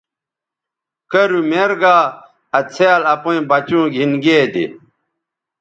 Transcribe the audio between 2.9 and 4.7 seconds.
اپئیں بچوں گھِن گے دے۔